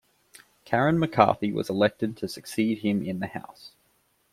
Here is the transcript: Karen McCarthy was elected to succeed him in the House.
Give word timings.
Karen 0.65 0.97
McCarthy 0.97 1.51
was 1.53 1.69
elected 1.69 2.17
to 2.17 2.27
succeed 2.27 2.79
him 2.79 3.03
in 3.05 3.19
the 3.19 3.27
House. 3.27 3.73